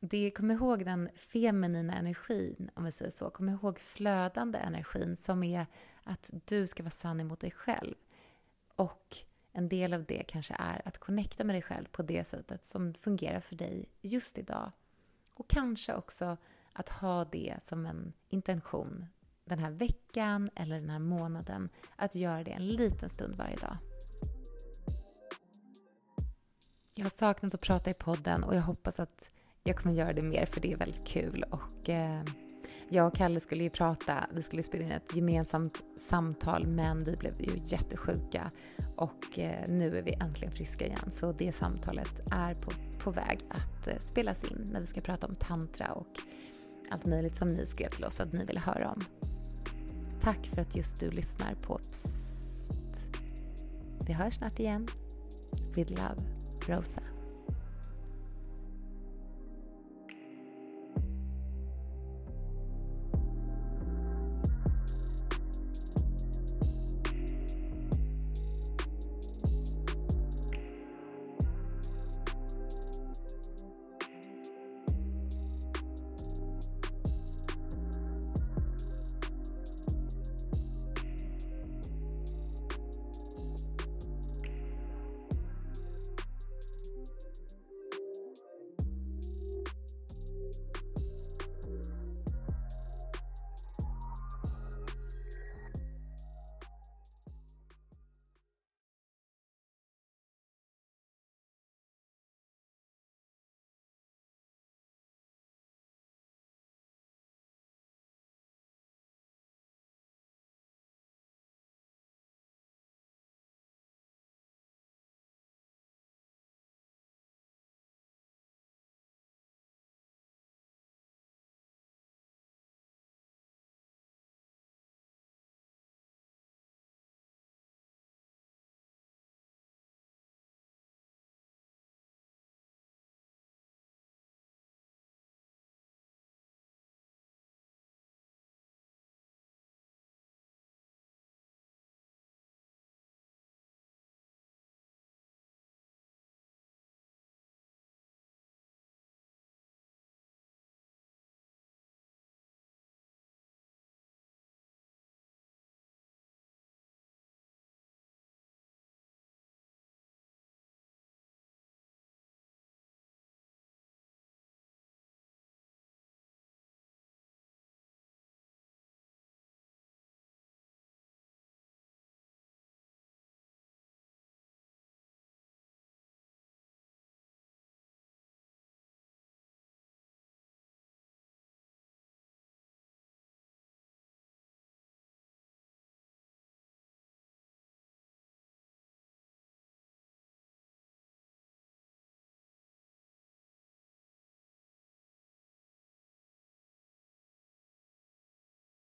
Det, 0.00 0.30
kom 0.30 0.50
ihåg 0.50 0.84
den 0.84 1.08
feminina 1.16 1.94
energin, 1.94 2.70
om 2.74 2.84
vi 2.84 2.92
säger 2.92 3.10
så. 3.10 3.30
Kom 3.30 3.48
ihåg 3.48 3.78
flödande 3.78 4.58
energin 4.58 5.16
som 5.16 5.42
är 5.42 5.66
att 6.02 6.30
du 6.44 6.66
ska 6.66 6.82
vara 6.82 6.90
sann 6.90 7.20
emot 7.20 7.40
dig 7.40 7.50
själv. 7.50 7.94
Och 8.76 9.16
en 9.52 9.68
del 9.68 9.94
av 9.94 10.04
det 10.04 10.22
kanske 10.28 10.56
är 10.58 10.82
att 10.84 10.98
connecta 10.98 11.44
med 11.44 11.54
dig 11.54 11.62
själv 11.62 11.86
på 11.92 12.02
det 12.02 12.24
sättet 12.24 12.64
som 12.64 12.94
fungerar 12.94 13.40
för 13.40 13.56
dig 13.56 13.88
just 14.00 14.38
idag. 14.38 14.72
Och 15.34 15.48
kanske 15.50 15.94
också 15.94 16.36
att 16.72 16.88
ha 16.88 17.24
det 17.24 17.56
som 17.62 17.86
en 17.86 18.12
intention 18.28 19.06
den 19.44 19.58
här 19.58 19.70
veckan 19.70 20.48
eller 20.54 20.80
den 20.80 20.90
här 20.90 20.98
månaden. 20.98 21.68
Att 21.96 22.14
göra 22.14 22.44
det 22.44 22.50
en 22.50 22.66
liten 22.66 23.08
stund 23.08 23.34
varje 23.36 23.56
dag. 23.56 23.76
Jag 26.94 27.04
har 27.04 27.10
saknat 27.10 27.54
att 27.54 27.60
prata 27.60 27.90
i 27.90 27.94
podden 27.94 28.44
och 28.44 28.54
jag 28.54 28.62
hoppas 28.62 29.00
att 29.00 29.30
jag 29.64 29.76
kommer 29.76 29.94
göra 29.94 30.12
det 30.12 30.22
mer 30.22 30.46
för 30.46 30.60
det 30.60 30.72
är 30.72 30.76
väldigt 30.76 31.06
kul. 31.06 31.44
Och 31.50 31.88
eh, 31.88 32.24
jag 32.88 33.06
och 33.06 33.14
Kalle 33.14 33.40
skulle 33.40 33.62
ju 33.62 33.70
prata, 33.70 34.26
vi 34.32 34.42
skulle 34.42 34.62
spela 34.62 34.84
in 34.84 34.92
ett 34.92 35.16
gemensamt 35.16 35.82
samtal 35.96 36.66
men 36.66 37.04
vi 37.04 37.16
blev 37.16 37.40
ju 37.40 37.60
jättesjuka 37.64 38.50
och 38.96 39.38
eh, 39.38 39.68
nu 39.68 39.98
är 39.98 40.02
vi 40.02 40.12
äntligen 40.12 40.52
friska 40.52 40.86
igen. 40.86 41.10
Så 41.10 41.32
det 41.32 41.52
samtalet 41.52 42.32
är 42.32 42.54
på, 42.54 42.72
på 42.98 43.10
väg 43.10 43.40
att 43.50 43.88
eh, 43.88 43.98
spelas 43.98 44.44
in 44.44 44.68
när 44.72 44.80
vi 44.80 44.86
ska 44.86 45.00
prata 45.00 45.26
om 45.26 45.34
tantra 45.34 45.92
och 45.92 46.18
allt 46.92 47.06
möjligt 47.06 47.36
som 47.36 47.48
ni 47.48 47.66
skrev 47.66 47.90
till 47.90 48.04
oss 48.04 48.20
att 48.20 48.32
ni 48.32 48.44
ville 48.44 48.60
höra 48.60 48.90
om. 48.90 49.00
Tack 50.22 50.46
för 50.46 50.62
att 50.62 50.76
just 50.76 51.00
du 51.00 51.10
lyssnar 51.10 51.54
på 51.54 51.78
Psst. 51.78 53.00
Vi 54.06 54.12
hörs 54.12 54.34
snart 54.34 54.58
igen. 54.58 54.88
With 55.76 55.90
love, 55.90 56.16
Rosa. 56.66 57.00